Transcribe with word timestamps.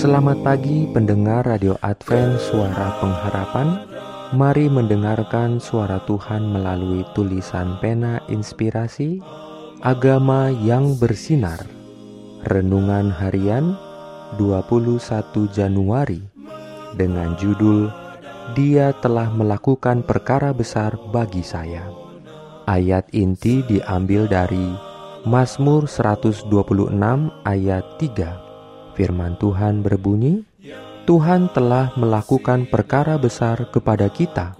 Selamat 0.00 0.40
pagi 0.40 0.88
pendengar 0.96 1.44
Radio 1.44 1.76
Advent 1.84 2.40
Suara 2.40 2.96
Pengharapan. 3.04 3.84
Mari 4.32 4.72
mendengarkan 4.72 5.60
suara 5.60 6.00
Tuhan 6.08 6.40
melalui 6.40 7.04
tulisan 7.12 7.76
pena 7.84 8.16
inspirasi 8.32 9.20
Agama 9.84 10.48
yang 10.64 10.96
bersinar. 10.96 11.68
Renungan 12.48 13.12
harian 13.12 13.76
21 14.40 15.04
Januari 15.52 16.24
Dengan 16.96 17.36
judul 17.36 17.92
Dia 18.56 18.96
telah 19.04 19.28
melakukan 19.28 20.00
perkara 20.00 20.56
besar 20.56 20.96
bagi 21.12 21.44
saya. 21.44 21.84
Ayat 22.64 23.04
inti 23.12 23.60
diambil 23.68 24.24
dari 24.24 24.64
Mazmur 25.28 25.84
126 25.84 26.48
ayat 27.44 27.84
3 28.00 28.49
Firman 29.00 29.40
Tuhan 29.40 29.80
berbunyi, 29.80 30.44
Tuhan 31.08 31.48
telah 31.56 31.96
melakukan 31.96 32.68
perkara 32.68 33.16
besar 33.16 33.72
kepada 33.72 34.12
kita, 34.12 34.52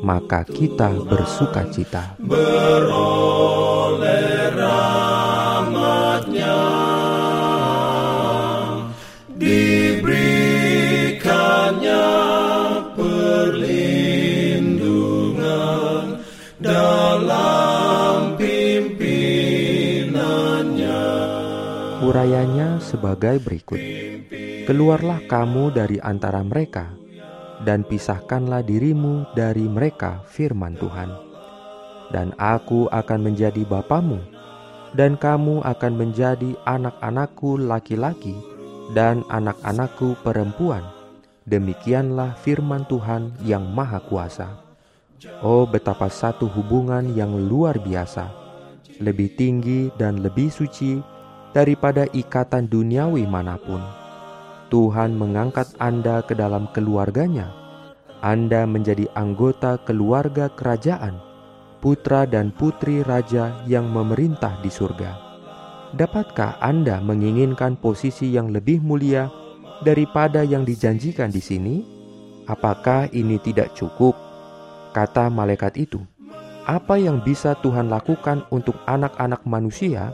maka 0.00 0.48
kita 0.48 0.96
bersuka 1.04 1.68
cita. 1.68 2.16
Beroleh 2.16 2.88
rahmatnya 4.56 6.56
Urayanya 22.16 22.80
sebagai 22.80 23.36
berikut. 23.44 23.76
Keluarlah 24.64 25.20
kamu 25.28 25.68
dari 25.68 26.00
antara 26.00 26.40
mereka, 26.40 26.96
dan 27.60 27.84
pisahkanlah 27.84 28.64
dirimu 28.64 29.28
dari 29.36 29.68
mereka, 29.68 30.24
firman 30.24 30.80
Tuhan. 30.80 31.12
Dan 32.08 32.32
aku 32.40 32.88
akan 32.88 33.20
menjadi 33.20 33.60
bapamu, 33.68 34.16
dan 34.96 35.20
kamu 35.20 35.60
akan 35.60 35.92
menjadi 35.92 36.56
anak-anakku 36.64 37.60
laki-laki, 37.60 38.32
dan 38.96 39.20
anak-anakku 39.28 40.16
perempuan. 40.24 40.88
Demikianlah 41.44 42.32
firman 42.40 42.88
Tuhan 42.88 43.36
yang 43.44 43.68
Maha 43.68 44.00
Kuasa. 44.00 44.56
Oh, 45.44 45.68
betapa 45.68 46.08
satu 46.08 46.48
hubungan 46.48 47.12
yang 47.12 47.36
luar 47.36 47.76
biasa, 47.76 48.32
lebih 49.04 49.36
tinggi 49.36 49.92
dan 50.00 50.24
lebih 50.24 50.48
suci 50.48 51.15
daripada 51.52 52.08
ikatan 52.10 52.66
duniawi 52.66 53.26
mana 53.28 53.58
pun. 53.60 53.82
Tuhan 54.66 55.14
mengangkat 55.14 55.70
Anda 55.78 56.26
ke 56.26 56.34
dalam 56.34 56.66
keluarganya. 56.74 57.54
Anda 58.18 58.66
menjadi 58.66 59.06
anggota 59.14 59.78
keluarga 59.86 60.50
kerajaan, 60.50 61.22
putra 61.78 62.26
dan 62.26 62.50
putri 62.50 63.06
raja 63.06 63.62
yang 63.70 63.86
memerintah 63.86 64.58
di 64.64 64.70
surga. 64.72 65.14
Dapatkah 65.94 66.58
Anda 66.58 66.98
menginginkan 66.98 67.78
posisi 67.78 68.34
yang 68.34 68.50
lebih 68.50 68.82
mulia 68.82 69.30
daripada 69.86 70.42
yang 70.42 70.66
dijanjikan 70.66 71.30
di 71.30 71.38
sini? 71.38 71.76
Apakah 72.50 73.06
ini 73.14 73.38
tidak 73.38 73.70
cukup? 73.78 74.18
Kata 74.90 75.30
malaikat 75.30 75.78
itu, 75.78 76.02
"Apa 76.66 76.98
yang 76.98 77.22
bisa 77.22 77.54
Tuhan 77.62 77.86
lakukan 77.86 78.42
untuk 78.50 78.74
anak-anak 78.90 79.46
manusia?" 79.46 80.10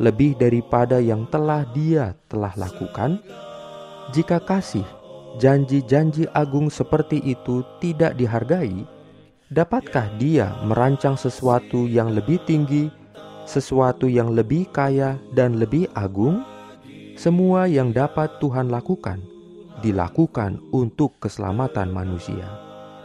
Lebih 0.00 0.34
daripada 0.40 0.96
yang 0.96 1.28
telah 1.28 1.68
Dia 1.76 2.16
telah 2.26 2.56
lakukan? 2.56 3.20
Jika 4.16 4.40
kasih, 4.40 4.88
janji-janji 5.36 6.24
agung 6.32 6.72
seperti 6.72 7.20
itu 7.20 7.60
tidak 7.78 8.16
dihargai, 8.16 8.88
dapatkah 9.52 10.08
Dia 10.16 10.56
merancang 10.64 11.20
sesuatu 11.20 11.84
yang 11.84 12.16
lebih 12.16 12.40
tinggi, 12.48 12.88
sesuatu 13.44 14.08
yang 14.08 14.32
lebih 14.32 14.72
kaya 14.72 15.20
dan 15.36 15.60
lebih 15.60 15.86
agung? 15.92 16.42
Semua 17.20 17.68
yang 17.68 17.92
dapat 17.92 18.40
Tuhan 18.40 18.72
lakukan 18.72 19.20
dilakukan 19.80 20.60
untuk 20.76 21.16
keselamatan 21.20 21.88
manusia. 21.88 22.44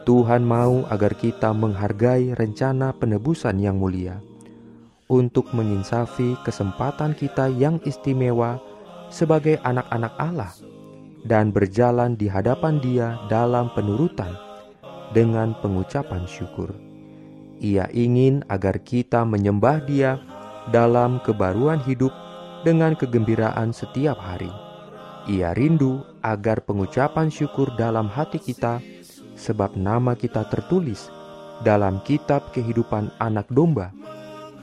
Tuhan 0.03 0.43
mau 0.43 0.85
agar 0.91 1.15
kita 1.17 1.55
menghargai 1.55 2.35
rencana 2.35 2.93
penebusan 2.93 3.57
yang 3.57 3.79
mulia 3.79 4.21
untuk 5.05 5.53
menginsafi 5.53 6.33
kesempatan 6.41 7.13
kita 7.13 7.45
yang 7.53 7.77
istimewa 7.85 8.57
sebagai 9.13 9.61
anak-anak 9.61 10.13
Allah 10.17 10.53
dan 11.25 11.53
berjalan 11.53 12.17
di 12.17 12.25
hadapan 12.25 12.81
Dia 12.81 13.17
dalam 13.29 13.69
penurutan 13.73 14.33
dengan 15.13 15.53
pengucapan 15.61 16.25
syukur. 16.25 16.73
Ia 17.61 17.87
ingin 17.93 18.41
agar 18.49 18.81
kita 18.81 19.23
menyembah 19.23 19.85
Dia 19.85 20.17
dalam 20.73 21.21
kebaruan 21.21 21.81
hidup 21.85 22.11
dengan 22.65 22.97
kegembiraan 22.97 23.69
setiap 23.69 24.17
hari. 24.17 24.49
Ia 25.29 25.53
rindu 25.57 26.01
agar 26.21 26.61
pengucapan 26.65 27.29
syukur 27.29 27.73
dalam 27.77 28.09
hati 28.09 28.37
kita, 28.37 28.81
sebab 29.37 29.73
nama 29.77 30.13
kita 30.13 30.45
tertulis 30.49 31.09
dalam 31.65 32.01
kitab 32.05 32.53
kehidupan 32.53 33.09
Anak 33.17 33.49
Domba 33.49 33.93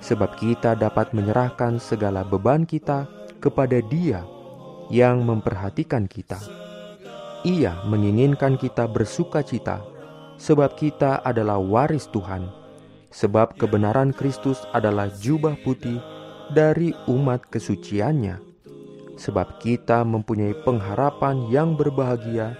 sebab 0.02 0.34
kita 0.34 0.74
dapat 0.74 1.14
menyerahkan 1.14 1.78
segala 1.78 2.26
beban 2.26 2.66
kita 2.66 3.06
kepada 3.38 3.78
Dia 3.86 4.26
yang 4.90 5.22
memperhatikan 5.22 6.10
kita. 6.10 6.42
Ia 7.46 7.86
menginginkan 7.86 8.58
kita 8.58 8.90
bersuka 8.90 9.46
cita, 9.46 9.82
sebab 10.38 10.74
kita 10.74 11.22
adalah 11.22 11.58
waris 11.58 12.10
Tuhan, 12.10 12.50
sebab 13.14 13.54
kebenaran 13.54 14.10
Kristus 14.10 14.62
adalah 14.74 15.10
jubah 15.10 15.54
putih 15.62 15.98
dari 16.50 16.90
umat 17.06 17.46
kesuciannya, 17.50 18.38
sebab 19.18 19.62
kita 19.62 20.02
mempunyai 20.02 20.54
pengharapan 20.66 21.46
yang 21.50 21.74
berbahagia 21.78 22.58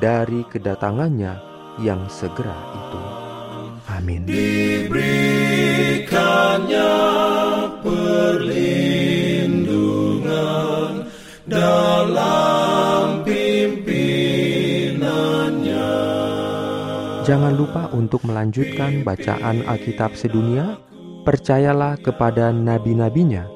dari 0.00 0.44
kedatangannya 0.48 1.36
yang 1.80 2.04
segera 2.12 2.56
itu. 2.76 3.00
Amin. 3.92 4.24
Diberikannya 4.24 5.31
Jangan 17.22 17.54
lupa 17.54 17.86
untuk 17.94 18.26
melanjutkan 18.26 19.06
bacaan 19.06 19.62
Alkitab 19.62 20.18
sedunia. 20.18 20.74
Percayalah 21.22 21.94
kepada 22.02 22.50
nabi-nabinya 22.50 23.46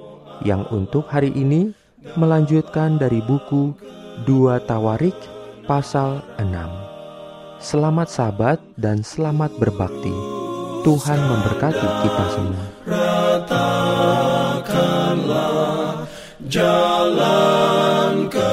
yang 0.47 0.63
untuk 0.71 1.11
hari 1.11 1.35
ini 1.35 1.75
melanjutkan 2.15 2.95
dari 2.95 3.19
buku 3.27 3.75
2 4.23 4.63
Tawarik 4.71 5.19
pasal 5.67 6.23
6. 6.39 6.47
Selamat 7.59 8.07
sabat 8.07 8.63
dan 8.79 9.03
selamat 9.03 9.51
berbakti. 9.59 10.15
Tuhan 10.87 11.19
memberkati 11.27 11.89
kita 12.07 12.25
semua. 12.39 12.63
Ratakanlah 12.87 13.97
jalan 16.47 18.31
kewajiban, 18.31 18.46